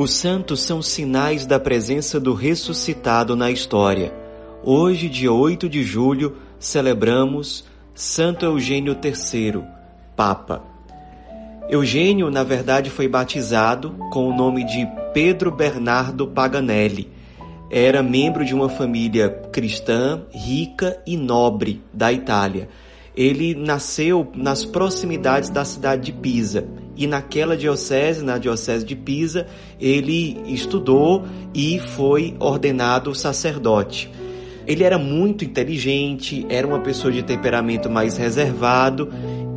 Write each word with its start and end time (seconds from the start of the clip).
Os 0.00 0.14
santos 0.14 0.62
são 0.62 0.80
sinais 0.80 1.44
da 1.44 1.60
presença 1.60 2.18
do 2.18 2.32
ressuscitado 2.32 3.36
na 3.36 3.50
história. 3.50 4.14
Hoje, 4.64 5.10
dia 5.10 5.30
8 5.30 5.68
de 5.68 5.82
julho, 5.84 6.38
celebramos 6.58 7.66
Santo 7.94 8.46
Eugênio 8.46 8.96
III, 9.04 9.62
Papa. 10.16 10.64
Eugênio, 11.68 12.30
na 12.30 12.42
verdade, 12.42 12.88
foi 12.88 13.08
batizado 13.08 13.94
com 14.10 14.26
o 14.26 14.34
nome 14.34 14.64
de 14.64 14.88
Pedro 15.12 15.50
Bernardo 15.50 16.26
Paganelli. 16.26 17.06
Era 17.70 18.02
membro 18.02 18.42
de 18.42 18.54
uma 18.54 18.70
família 18.70 19.28
cristã 19.52 20.22
rica 20.32 20.98
e 21.06 21.14
nobre 21.14 21.82
da 21.92 22.10
Itália. 22.10 22.70
Ele 23.14 23.54
nasceu 23.54 24.32
nas 24.34 24.64
proximidades 24.64 25.50
da 25.50 25.62
cidade 25.62 26.04
de 26.04 26.12
Pisa 26.14 26.79
e 27.00 27.06
naquela 27.06 27.56
diocese, 27.56 28.22
na 28.22 28.36
diocese 28.36 28.84
de 28.84 28.94
Pisa, 28.94 29.46
ele 29.80 30.36
estudou 30.44 31.24
e 31.54 31.78
foi 31.78 32.36
ordenado 32.38 33.14
sacerdote. 33.14 34.10
Ele 34.66 34.84
era 34.84 34.98
muito 34.98 35.42
inteligente, 35.42 36.44
era 36.50 36.66
uma 36.66 36.80
pessoa 36.80 37.10
de 37.10 37.22
temperamento 37.22 37.88
mais 37.88 38.18
reservado 38.18 39.10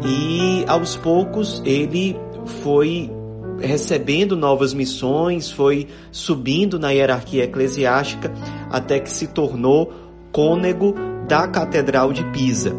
e 0.05 0.63
aos 0.69 0.95
poucos 0.95 1.61
ele 1.65 2.15
foi 2.61 3.11
recebendo 3.59 4.37
novas 4.37 4.73
missões, 4.73 5.51
foi 5.51 5.89
subindo 6.13 6.79
na 6.79 6.91
hierarquia 6.91 7.43
eclesiástica 7.43 8.31
até 8.71 9.01
que 9.01 9.11
se 9.11 9.27
tornou 9.27 9.93
cônego 10.31 10.95
da 11.27 11.45
Catedral 11.45 12.13
de 12.13 12.23
Pisa. 12.31 12.73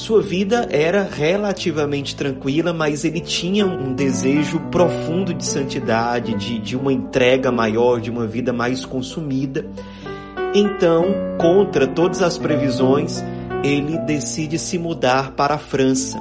Sua 0.00 0.22
vida 0.22 0.66
era 0.70 1.02
relativamente 1.02 2.16
tranquila, 2.16 2.72
mas 2.72 3.04
ele 3.04 3.20
tinha 3.20 3.66
um 3.66 3.92
desejo 3.92 4.58
profundo 4.70 5.34
de 5.34 5.44
santidade, 5.44 6.32
de, 6.36 6.58
de 6.58 6.74
uma 6.74 6.90
entrega 6.90 7.52
maior, 7.52 8.00
de 8.00 8.10
uma 8.10 8.26
vida 8.26 8.50
mais 8.50 8.82
consumida. 8.86 9.66
Então, 10.54 11.04
contra 11.38 11.86
todas 11.86 12.22
as 12.22 12.38
previsões, 12.38 13.22
ele 13.62 13.98
decide 13.98 14.58
se 14.58 14.78
mudar 14.78 15.32
para 15.32 15.56
a 15.56 15.58
França, 15.58 16.18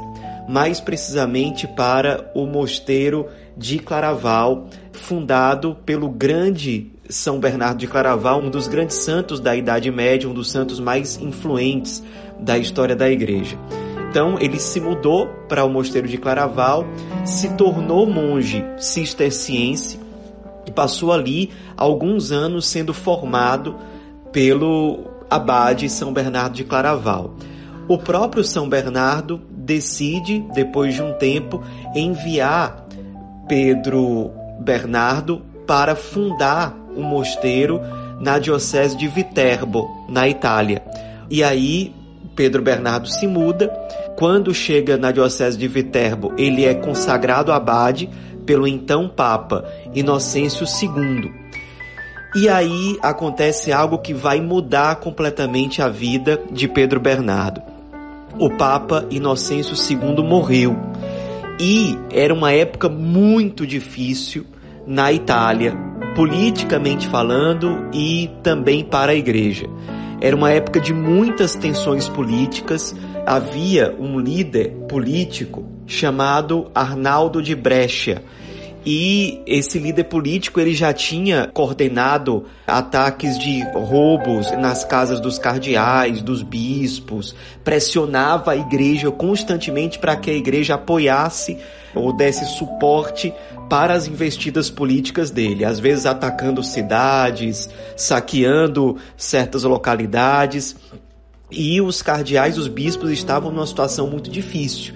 mais 0.49 0.81
precisamente 0.81 1.66
para 1.66 2.30
o 2.36 2.45
mosteiro 2.45 3.27
de 3.55 3.80
Claraval, 3.80 4.67
fundado 4.91 5.77
pelo 5.86 6.09
grande 6.09 6.91
São 7.09 7.39
Bernardo 7.39 7.79
de 7.79 7.88
Claraval, 7.88 8.39
um 8.39 8.52
dos 8.52 8.67
grandes 8.67 8.97
santos 8.97 9.39
da 9.39 9.55
Idade 9.55 9.89
Média, 9.89 10.29
um 10.29 10.33
dos 10.33 10.52
santos 10.52 10.79
mais 10.79 11.19
influentes 11.19 12.03
da 12.39 12.57
história 12.57 12.95
da 12.95 13.09
igreja. 13.09 13.57
Então 14.09 14.38
ele 14.39 14.59
se 14.59 14.79
mudou 14.79 15.27
para 15.47 15.65
o 15.65 15.69
mosteiro 15.69 16.07
de 16.07 16.17
Claraval, 16.17 16.85
se 17.25 17.49
tornou 17.55 18.05
monge 18.05 18.63
cisterciense 18.77 19.99
e 20.65 20.71
passou 20.71 21.11
ali 21.11 21.52
alguns 21.75 22.31
anos 22.31 22.67
sendo 22.67 22.93
formado 22.93 23.75
pelo 24.31 25.05
abade 25.30 25.89
São 25.89 26.13
Bernardo 26.13 26.55
de 26.55 26.63
Claraval. 26.63 27.35
O 27.87 27.97
próprio 27.97 28.43
São 28.43 28.69
Bernardo 28.69 29.41
decide, 29.49 30.45
depois 30.53 30.93
de 30.93 31.02
um 31.02 31.13
tempo, 31.13 31.63
enviar 31.95 32.85
Pedro 33.47 34.31
Bernardo 34.59 35.41
para 35.65 35.95
fundar 35.95 36.78
um 36.95 37.03
mosteiro 37.03 37.81
na 38.19 38.39
diocese 38.39 38.97
de 38.97 39.07
Viterbo, 39.07 40.05
na 40.09 40.27
Itália. 40.27 40.83
E 41.29 41.43
aí 41.43 41.93
Pedro 42.35 42.61
Bernardo 42.61 43.09
se 43.09 43.27
muda. 43.27 43.67
Quando 44.15 44.53
chega 44.53 44.97
na 44.97 45.11
diocese 45.11 45.58
de 45.58 45.67
Viterbo, 45.67 46.33
ele 46.37 46.65
é 46.65 46.73
consagrado 46.73 47.52
abade 47.52 48.09
pelo 48.45 48.67
então 48.67 49.08
Papa 49.08 49.65
Inocêncio 49.93 50.65
II. 50.65 51.31
E 52.36 52.47
aí 52.47 52.97
acontece 53.02 53.71
algo 53.71 53.97
que 53.97 54.14
vai 54.14 54.39
mudar 54.39 54.97
completamente 54.97 55.81
a 55.81 55.89
vida 55.89 56.41
de 56.52 56.67
Pedro 56.67 56.99
Bernardo. 56.99 57.61
O 58.37 58.49
Papa 58.49 59.05
Inocêncio 59.09 59.75
II 59.75 60.23
morreu. 60.23 60.77
E 61.59 61.97
era 62.09 62.33
uma 62.33 62.53
época 62.53 62.87
muito 62.87 63.67
difícil 63.67 64.45
na 64.87 65.11
Itália, 65.11 65.75
politicamente 66.19 67.07
falando 67.07 67.89
e 67.93 68.30
também 68.43 68.83
para 68.83 69.13
a 69.13 69.15
igreja. 69.15 69.67
Era 70.19 70.35
uma 70.35 70.52
época 70.52 70.77
de 70.77 70.93
muitas 70.93 71.55
tensões 71.55 72.09
políticas. 72.09 72.93
Havia 73.25 73.95
um 73.97 74.19
líder 74.19 74.71
político 74.89 75.65
chamado 75.87 76.69
Arnaldo 76.75 77.41
de 77.41 77.55
Brescia. 77.55 78.21
E 78.85 79.41
esse 79.45 79.77
líder 79.77 80.05
político 80.05 80.59
ele 80.59 80.73
já 80.73 80.93
tinha 80.93 81.49
coordenado 81.53 82.45
ataques 82.65 83.37
de 83.37 83.61
roubos 83.73 84.51
nas 84.51 84.85
casas 84.85 85.19
dos 85.19 85.37
cardeais, 85.37 86.21
dos 86.21 86.41
bispos, 86.41 87.35
pressionava 87.63 88.51
a 88.51 88.55
igreja 88.57 89.11
constantemente 89.11 89.99
para 89.99 90.15
que 90.15 90.31
a 90.31 90.33
igreja 90.33 90.75
apoiasse 90.75 91.57
ou 91.93 92.13
desse 92.13 92.45
suporte 92.45 93.33
para 93.69 93.93
as 93.93 94.07
investidas 94.07 94.69
políticas 94.69 95.29
dele, 95.29 95.65
às 95.65 95.79
vezes 95.79 96.05
atacando 96.05 96.63
cidades, 96.63 97.69
saqueando 97.97 98.97
certas 99.17 99.63
localidades. 99.63 100.75
E 101.51 101.81
os 101.81 102.01
cardeais, 102.01 102.57
os 102.57 102.67
bispos 102.67 103.11
estavam 103.11 103.51
numa 103.51 103.67
situação 103.67 104.07
muito 104.07 104.29
difícil. 104.29 104.93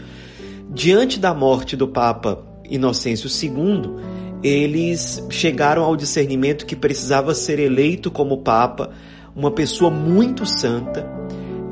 Diante 0.70 1.20
da 1.20 1.34
morte 1.34 1.76
do 1.76 1.88
Papa 1.88 2.53
Inocêncio 2.76 3.30
II, 3.30 3.96
eles 4.44 5.24
chegaram 5.30 5.84
ao 5.84 5.96
discernimento 5.96 6.66
que 6.66 6.76
precisava 6.76 7.34
ser 7.34 7.60
eleito 7.60 8.12
como 8.12 8.40
Papa 8.40 8.92
uma 9.36 9.52
pessoa 9.52 9.90
muito 9.90 10.46
santa, 10.46 11.08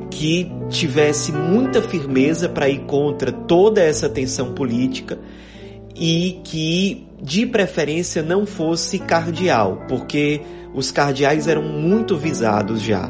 que 0.09 0.51
tivesse 0.69 1.31
muita 1.31 1.81
firmeza 1.81 2.47
para 2.47 2.69
ir 2.69 2.81
contra 2.85 3.31
toda 3.31 3.81
essa 3.81 4.07
tensão 4.07 4.53
política 4.53 5.19
e 5.95 6.39
que, 6.43 7.07
de 7.21 7.45
preferência, 7.45 8.21
não 8.21 8.45
fosse 8.45 8.99
cardeal, 8.99 9.83
porque 9.87 10.41
os 10.73 10.91
cardeais 10.91 11.47
eram 11.47 11.63
muito 11.63 12.15
visados 12.17 12.81
já. 12.81 13.09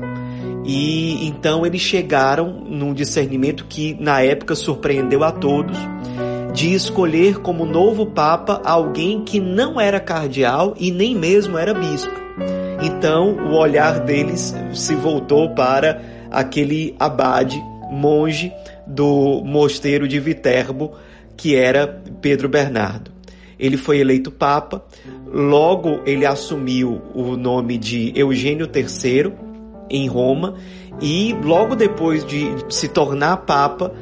E 0.63 1.27
então 1.27 1.65
eles 1.65 1.81
chegaram 1.81 2.63
num 2.67 2.93
discernimento 2.93 3.65
que 3.65 3.95
na 3.99 4.21
época 4.21 4.55
surpreendeu 4.55 5.23
a 5.23 5.31
todos, 5.31 5.77
de 6.53 6.73
escolher 6.73 7.39
como 7.39 7.65
novo 7.65 8.05
papa 8.05 8.61
alguém 8.63 9.23
que 9.23 9.39
não 9.39 9.79
era 9.79 9.99
cardeal 9.99 10.73
e 10.77 10.91
nem 10.91 11.15
mesmo 11.15 11.57
era 11.57 11.73
bispo. 11.73 12.11
Então 12.81 13.35
o 13.49 13.55
olhar 13.55 13.99
deles 13.99 14.53
se 14.73 14.95
voltou 14.95 15.53
para 15.53 16.01
aquele 16.29 16.95
abade, 16.99 17.61
monge 17.91 18.51
do 18.87 19.41
mosteiro 19.45 20.07
de 20.07 20.19
Viterbo, 20.19 20.93
que 21.37 21.55
era 21.55 22.01
Pedro 22.21 22.49
Bernardo. 22.49 23.11
Ele 23.59 23.77
foi 23.77 23.99
eleito 23.99 24.31
papa, 24.31 24.83
logo 25.31 26.01
ele 26.05 26.25
assumiu 26.25 27.01
o 27.13 27.37
nome 27.37 27.77
de 27.77 28.11
Eugênio 28.15 28.67
III 28.73 29.31
em 29.89 30.07
Roma 30.07 30.55
e 30.99 31.35
logo 31.43 31.75
depois 31.75 32.25
de 32.25 32.47
se 32.69 32.87
tornar 32.87 33.37
papa, 33.37 33.93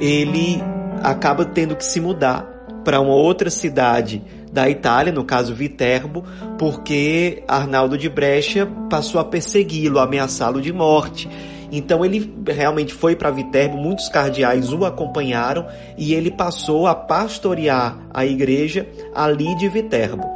ele 0.00 0.62
acaba 1.02 1.44
tendo 1.44 1.76
que 1.76 1.84
se 1.84 2.00
mudar 2.00 2.58
para 2.84 3.00
uma 3.00 3.14
outra 3.14 3.50
cidade 3.50 4.22
da 4.52 4.68
Itália, 4.68 5.12
no 5.12 5.24
caso 5.24 5.54
Viterbo, 5.54 6.24
porque 6.58 7.42
Arnaldo 7.46 7.98
de 7.98 8.08
Brescia 8.08 8.66
passou 8.88 9.20
a 9.20 9.24
persegui-lo, 9.24 9.98
ameaçá-lo 9.98 10.60
de 10.60 10.72
morte. 10.72 11.28
Então 11.70 12.02
ele 12.02 12.32
realmente 12.46 12.94
foi 12.94 13.14
para 13.14 13.30
Viterbo, 13.30 13.76
muitos 13.76 14.08
cardeais 14.08 14.72
o 14.72 14.86
acompanharam 14.86 15.66
e 15.98 16.14
ele 16.14 16.30
passou 16.30 16.86
a 16.86 16.94
pastorear 16.94 17.98
a 18.12 18.24
igreja 18.24 18.88
ali 19.14 19.54
de 19.56 19.68
Viterbo. 19.68 20.26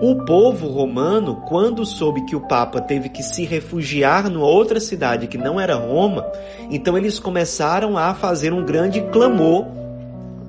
O 0.00 0.24
povo 0.24 0.68
romano, 0.68 1.42
quando 1.46 1.84
soube 1.84 2.24
que 2.24 2.34
o 2.34 2.40
Papa 2.40 2.80
teve 2.80 3.10
que 3.10 3.22
se 3.22 3.44
refugiar 3.44 4.30
numa 4.30 4.46
outra 4.46 4.80
cidade 4.80 5.26
que 5.26 5.36
não 5.36 5.60
era 5.60 5.74
Roma, 5.74 6.26
então 6.70 6.96
eles 6.96 7.18
começaram 7.18 7.98
a 7.98 8.14
fazer 8.14 8.54
um 8.54 8.64
grande 8.64 9.02
clamor 9.12 9.66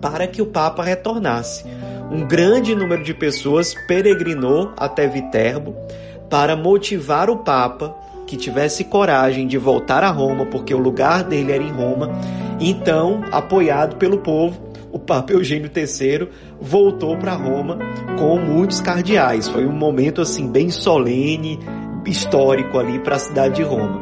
para 0.02 0.28
que 0.28 0.42
o 0.42 0.48
Papa 0.48 0.84
retornasse. 0.84 1.64
Um 2.12 2.26
grande 2.28 2.76
número 2.76 3.04
de 3.04 3.14
pessoas 3.14 3.74
peregrinou 3.88 4.74
até 4.76 5.08
Viterbo 5.08 5.76
para 6.30 6.56
motivar 6.56 7.30
o 7.30 7.38
Papa 7.38 7.96
que 8.26 8.36
tivesse 8.36 8.86
coragem 8.86 9.46
de 9.48 9.58
voltar 9.58 10.04
a 10.04 10.10
Roma, 10.10 10.46
porque 10.46 10.74
o 10.74 10.78
lugar 10.78 11.24
dele 11.24 11.52
era 11.52 11.64
em 11.64 11.72
Roma. 11.72 12.10
Então, 12.60 13.22
apoiado 13.32 13.98
pelo 13.98 14.20
povo, 14.20 14.72
o 14.92 15.00
Papa 15.00 15.34
Eugênio 15.34 15.70
III 15.74 16.30
voltou 16.60 17.18
para 17.18 17.34
Roma 17.34 17.78
com 18.18 18.40
muitos 18.40 18.82
cardeais. 18.82 19.48
Foi 19.48 19.66
um 19.66 19.72
momento 19.72 20.22
assim 20.22 20.48
bem 20.48 20.70
solene, 20.70 21.60
histórico 22.06 22.78
ali 22.78 23.00
para 23.00 23.16
a 23.16 23.20
cidade 23.20 23.56
de 23.56 23.64
Roma. 23.64 24.02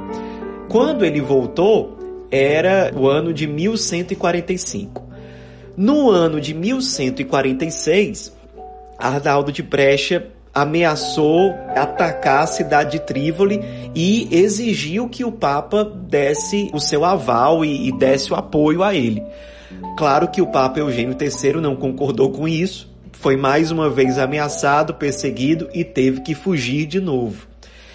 Quando 0.68 1.04
ele 1.04 1.22
voltou, 1.22 1.98
era 2.32 2.92
o 2.96 3.08
ano 3.08 3.34
de 3.34 3.48
1145. 3.48 5.09
No 5.80 6.10
ano 6.10 6.42
de 6.42 6.54
1146, 6.54 8.36
Arnaldo 8.98 9.50
de 9.50 9.64
Brescia 9.64 10.30
ameaçou 10.54 11.54
atacar 11.74 12.44
a 12.44 12.48
cidade 12.48 12.92
de 12.92 13.00
Trívoli 13.00 13.62
e 13.96 14.28
exigiu 14.30 15.08
que 15.08 15.24
o 15.24 15.32
Papa 15.32 15.86
desse 15.86 16.70
o 16.74 16.82
seu 16.82 17.06
aval 17.06 17.64
e, 17.64 17.88
e 17.88 17.98
desse 17.98 18.34
o 18.34 18.36
apoio 18.36 18.84
a 18.84 18.94
ele. 18.94 19.24
Claro 19.98 20.28
que 20.28 20.42
o 20.42 20.48
Papa 20.48 20.82
Eugênio 20.82 21.16
III 21.18 21.62
não 21.62 21.78
concordou 21.78 22.30
com 22.30 22.46
isso, 22.46 22.94
foi 23.14 23.38
mais 23.38 23.72
uma 23.72 23.90
vez 23.90 24.20
ameaçado, 24.20 24.96
perseguido 24.96 25.70
e 25.74 25.86
teve 25.86 26.20
que 26.20 26.36
fugir 26.36 26.88
de 26.88 27.00
novo. 27.00 27.48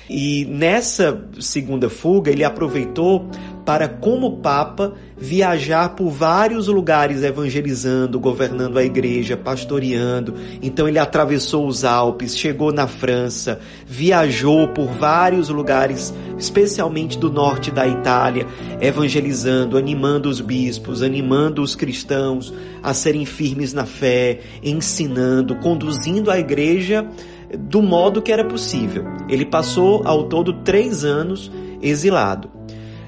E 0.09 0.47
nessa 0.47 1.23
segunda 1.39 1.91
fuga, 1.91 2.31
ele 2.31 2.45
aproveitou 2.45 3.29
para, 3.65 3.89
como 3.89 4.39
Papa, 4.39 4.93
viajar 5.17 5.91
por 5.91 6.11
vários 6.11 6.69
lugares 6.69 7.23
evangelizando, 7.23 8.21
governando 8.21 8.79
a 8.79 8.85
igreja, 8.85 9.37
pastoreando. 9.37 10.35
Então 10.63 10.87
ele 10.87 10.99
atravessou 10.99 11.67
os 11.67 11.85
Alpes, 11.85 12.37
chegou 12.37 12.73
na 12.73 12.87
França, 12.87 13.61
viajou 13.87 14.69
por 14.69 14.87
vários 14.87 15.49
lugares, 15.49 16.13
especialmente 16.39 17.19
do 17.19 17.31
norte 17.31 17.71
da 17.71 17.87
Itália, 17.87 18.47
evangelizando, 18.81 19.79
animando 19.79 20.29
os 20.29 20.41
bispos, 20.41 21.03
animando 21.03 21.63
os 21.63 21.75
cristãos 21.75 22.53
a 22.83 22.93
serem 22.93 23.25
firmes 23.25 23.73
na 23.73 23.87
fé, 23.87 24.41
ensinando, 24.63 25.57
conduzindo 25.57 26.31
a 26.31 26.39
igreja 26.39 27.07
do 27.59 27.81
modo 27.81 28.21
que 28.21 28.33
era 28.33 28.45
possível. 28.45 29.05
Ele 29.29 29.47
passou 29.47 30.03
ao 30.05 30.25
todo 30.25 30.53
três 30.65 31.05
anos 31.05 31.51
exilado. 31.81 32.51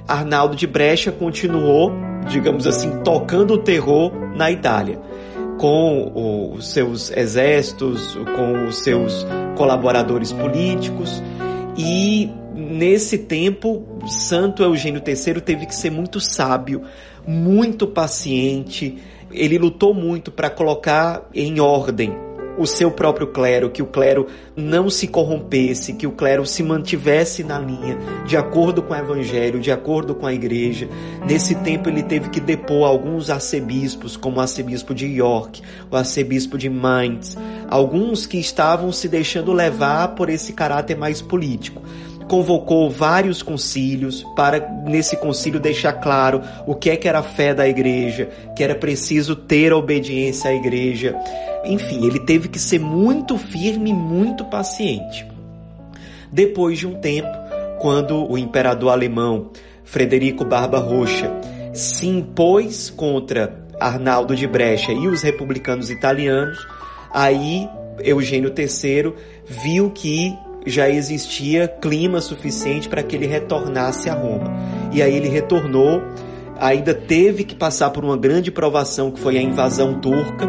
Arnaldo 0.06 0.56
de 0.56 0.66
Brecha 0.66 1.10
continuou, 1.10 1.92
digamos 2.28 2.66
assim, 2.66 3.02
tocando 3.02 3.54
o 3.54 3.58
terror 3.58 4.12
na 4.34 4.50
Itália, 4.50 5.00
com 5.58 6.52
os 6.54 6.68
seus 6.72 7.10
exércitos, 7.10 8.14
com 8.36 8.66
os 8.66 8.78
seus 8.78 9.26
colaboradores 9.56 10.32
políticos 10.32 11.22
e 11.76 12.30
nesse 12.54 13.18
tempo, 13.18 13.84
Santo 14.06 14.62
Eugênio 14.62 15.02
III 15.06 15.40
teve 15.40 15.66
que 15.66 15.74
ser 15.74 15.90
muito 15.90 16.18
sábio, 16.20 16.82
muito 17.26 17.86
paciente. 17.86 18.98
Ele 19.30 19.58
lutou 19.58 19.92
muito 19.92 20.30
para 20.30 20.48
colocar 20.48 21.28
em 21.34 21.60
ordem 21.60 22.16
o 22.58 22.66
seu 22.66 22.90
próprio 22.90 23.26
clero, 23.26 23.70
que 23.70 23.82
o 23.82 23.86
clero 23.86 24.26
não 24.56 24.88
se 24.88 25.06
corrompesse, 25.06 25.92
que 25.92 26.06
o 26.06 26.12
clero 26.12 26.46
se 26.46 26.62
mantivesse 26.62 27.44
na 27.44 27.58
linha, 27.58 27.98
de 28.26 28.36
acordo 28.36 28.82
com 28.82 28.94
o 28.94 28.96
evangelho, 28.96 29.60
de 29.60 29.70
acordo 29.70 30.14
com 30.14 30.26
a 30.26 30.34
igreja. 30.34 30.88
Nesse 31.26 31.54
tempo 31.56 31.88
ele 31.88 32.02
teve 32.02 32.30
que 32.30 32.40
depor 32.40 32.86
alguns 32.86 33.30
arcebispos, 33.30 34.16
como 34.16 34.38
o 34.38 34.40
arcebispo 34.40 34.94
de 34.94 35.06
York, 35.06 35.62
o 35.90 35.96
arcebispo 35.96 36.56
de 36.56 36.68
Mainz, 36.68 37.36
alguns 37.68 38.26
que 38.26 38.38
estavam 38.38 38.90
se 38.92 39.08
deixando 39.08 39.52
levar 39.52 40.08
por 40.08 40.28
esse 40.28 40.52
caráter 40.52 40.96
mais 40.96 41.20
político 41.20 41.82
convocou 42.28 42.90
vários 42.90 43.42
concílios 43.42 44.24
para 44.34 44.58
nesse 44.84 45.16
concílio 45.16 45.60
deixar 45.60 45.94
claro 45.94 46.42
o 46.66 46.74
que 46.74 46.90
é 46.90 46.96
que 46.96 47.08
era 47.08 47.20
a 47.20 47.22
fé 47.22 47.54
da 47.54 47.68
igreja, 47.68 48.28
que 48.56 48.62
era 48.62 48.74
preciso 48.74 49.36
ter 49.36 49.72
obediência 49.72 50.50
à 50.50 50.54
igreja. 50.54 51.14
Enfim, 51.66 52.06
ele 52.06 52.20
teve 52.20 52.48
que 52.48 52.58
ser 52.58 52.78
muito 52.78 53.36
firme, 53.36 53.92
muito 53.92 54.44
paciente. 54.44 55.26
Depois 56.30 56.78
de 56.78 56.86
um 56.86 56.94
tempo, 56.94 57.28
quando 57.78 58.30
o 58.30 58.36
imperador 58.36 58.90
alemão 58.90 59.50
Frederico 59.84 60.44
Barba 60.44 60.78
Roxa 60.78 61.30
se 61.72 62.06
impôs 62.06 62.90
contra 62.90 63.64
Arnaldo 63.78 64.34
de 64.34 64.46
Brecha 64.46 64.92
e 64.92 65.06
os 65.06 65.22
republicanos 65.22 65.90
italianos, 65.90 66.66
aí 67.12 67.68
Eugênio 68.00 68.52
III 68.56 69.12
viu 69.46 69.90
que 69.90 70.36
já 70.66 70.88
existia 70.88 71.68
clima 71.68 72.20
suficiente 72.20 72.88
para 72.88 73.02
que 73.02 73.14
ele 73.14 73.26
retornasse 73.26 74.10
a 74.10 74.14
Roma. 74.14 74.52
E 74.92 75.00
aí 75.00 75.14
ele 75.14 75.28
retornou, 75.28 76.02
ainda 76.58 76.92
teve 76.92 77.44
que 77.44 77.54
passar 77.54 77.90
por 77.90 78.04
uma 78.04 78.16
grande 78.16 78.50
provação 78.50 79.10
que 79.10 79.20
foi 79.20 79.38
a 79.38 79.42
invasão 79.42 79.94
turca, 80.00 80.48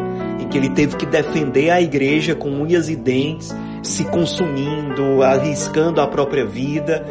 que 0.50 0.58
ele 0.58 0.70
teve 0.70 0.96
que 0.96 1.06
defender 1.06 1.70
a 1.70 1.82
igreja 1.82 2.36
com 2.36 2.50
unhas 2.50 2.90
e 2.90 2.96
dentes, 2.96 3.54
se 3.84 4.06
consumindo, 4.06 5.22
arriscando 5.22 6.02
a 6.02 6.08
própria 6.08 6.46
vida. 6.46 7.06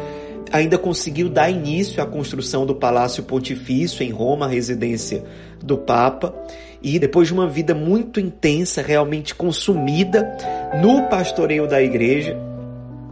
Ainda 0.51 0.77
conseguiu 0.77 1.29
dar 1.29 1.49
início 1.49 2.01
à 2.01 2.05
construção 2.05 2.65
do 2.65 2.75
Palácio 2.75 3.23
Pontifício 3.23 4.03
em 4.03 4.11
Roma, 4.11 4.47
residência 4.47 5.23
do 5.61 5.77
Papa, 5.77 6.33
e 6.81 6.97
depois 6.99 7.27
de 7.27 7.33
uma 7.33 7.47
vida 7.47 7.75
muito 7.75 8.19
intensa, 8.19 8.81
realmente 8.81 9.35
consumida 9.35 10.37
no 10.81 11.03
pastoreio 11.09 11.67
da 11.67 11.81
igreja, 11.81 12.37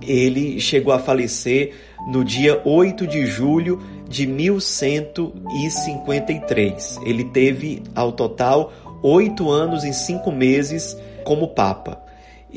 ele 0.02 0.60
chegou 0.60 0.94
a 0.94 1.00
falecer 1.00 1.74
no 2.08 2.24
dia 2.24 2.62
8 2.64 3.06
de 3.08 3.26
julho 3.26 3.82
de 4.08 4.28
1153. 4.28 7.00
Ele 7.04 7.24
teve, 7.26 7.82
ao 7.96 8.12
total, 8.12 8.72
oito 9.02 9.50
anos 9.50 9.84
e 9.84 9.94
cinco 9.94 10.32
meses 10.32 10.98
como 11.24 11.50
Papa. 11.50 12.06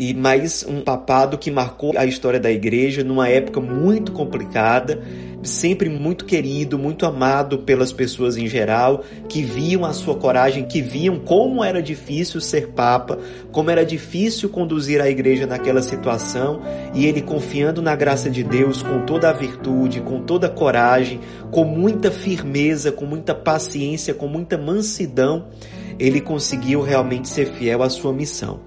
E 0.00 0.14
mais 0.14 0.64
um 0.64 0.80
papado 0.80 1.36
que 1.36 1.50
marcou 1.50 1.92
a 1.96 2.06
história 2.06 2.38
da 2.38 2.52
igreja 2.52 3.02
numa 3.02 3.28
época 3.28 3.60
muito 3.60 4.12
complicada, 4.12 5.02
sempre 5.42 5.88
muito 5.88 6.24
querido, 6.24 6.78
muito 6.78 7.04
amado 7.04 7.58
pelas 7.58 7.92
pessoas 7.92 8.36
em 8.36 8.46
geral, 8.46 9.02
que 9.28 9.42
viam 9.42 9.84
a 9.84 9.92
sua 9.92 10.14
coragem, 10.14 10.66
que 10.66 10.80
viam 10.80 11.18
como 11.18 11.64
era 11.64 11.82
difícil 11.82 12.40
ser 12.40 12.68
papa, 12.68 13.18
como 13.50 13.72
era 13.72 13.84
difícil 13.84 14.48
conduzir 14.48 15.00
a 15.00 15.10
igreja 15.10 15.48
naquela 15.48 15.82
situação, 15.82 16.60
e 16.94 17.04
ele 17.04 17.20
confiando 17.20 17.82
na 17.82 17.96
graça 17.96 18.30
de 18.30 18.44
Deus 18.44 18.84
com 18.84 19.04
toda 19.04 19.30
a 19.30 19.32
virtude, 19.32 20.00
com 20.00 20.20
toda 20.20 20.46
a 20.46 20.50
coragem, 20.50 21.18
com 21.50 21.64
muita 21.64 22.08
firmeza, 22.12 22.92
com 22.92 23.04
muita 23.04 23.34
paciência, 23.34 24.14
com 24.14 24.28
muita 24.28 24.56
mansidão, 24.56 25.46
ele 25.98 26.20
conseguiu 26.20 26.80
realmente 26.80 27.28
ser 27.28 27.46
fiel 27.46 27.82
à 27.82 27.90
sua 27.90 28.12
missão. 28.12 28.60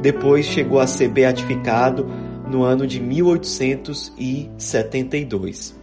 Depois 0.00 0.46
chegou 0.46 0.80
a 0.80 0.86
ser 0.86 1.08
beatificado 1.08 2.08
no 2.48 2.62
ano 2.64 2.86
de 2.86 2.98
1872. 3.00 5.76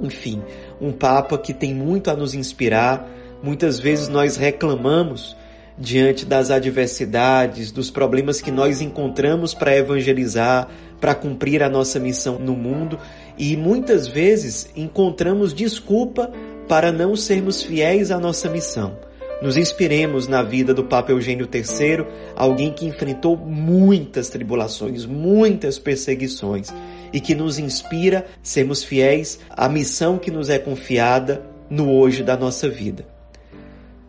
Enfim, 0.00 0.42
um 0.80 0.90
Papa 0.92 1.36
que 1.38 1.54
tem 1.54 1.72
muito 1.74 2.10
a 2.10 2.14
nos 2.14 2.34
inspirar. 2.34 3.08
Muitas 3.42 3.78
vezes 3.78 4.08
nós 4.08 4.36
reclamamos 4.36 5.36
diante 5.78 6.24
das 6.24 6.50
adversidades, 6.50 7.70
dos 7.70 7.90
problemas 7.90 8.40
que 8.40 8.50
nós 8.50 8.80
encontramos 8.80 9.52
para 9.54 9.76
evangelizar, 9.76 10.68
para 11.00 11.14
cumprir 11.14 11.62
a 11.62 11.68
nossa 11.68 12.00
missão 12.00 12.38
no 12.38 12.56
mundo, 12.56 12.98
e 13.36 13.54
muitas 13.56 14.08
vezes 14.08 14.70
encontramos 14.74 15.52
desculpa 15.52 16.32
para 16.66 16.90
não 16.90 17.14
sermos 17.14 17.62
fiéis 17.62 18.10
à 18.10 18.18
nossa 18.18 18.48
missão. 18.48 18.96
Nos 19.42 19.56
inspiremos 19.56 20.26
na 20.26 20.42
vida 20.42 20.72
do 20.72 20.82
Papa 20.82 21.12
Eugênio 21.12 21.46
III, 21.52 22.06
alguém 22.34 22.72
que 22.72 22.86
enfrentou 22.86 23.36
muitas 23.36 24.30
tribulações, 24.30 25.04
muitas 25.04 25.78
perseguições 25.78 26.72
e 27.12 27.20
que 27.20 27.34
nos 27.34 27.58
inspira 27.58 28.26
sermos 28.42 28.82
fiéis 28.82 29.38
à 29.50 29.68
missão 29.68 30.18
que 30.18 30.30
nos 30.30 30.48
é 30.48 30.58
confiada 30.58 31.44
no 31.68 31.90
hoje 31.90 32.22
da 32.22 32.36
nossa 32.36 32.68
vida. 32.68 33.06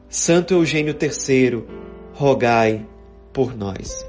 Santo 0.07 0.53
Eugênio 0.53 0.95
III, 0.99 1.63
rogai 2.13 2.85
por 3.33 3.55
nós. 3.55 4.06